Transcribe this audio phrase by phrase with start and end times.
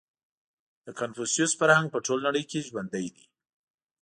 [0.85, 3.25] •د کنفوسیوس فرهنګ په ټوله نړۍ کې ژوندی دی.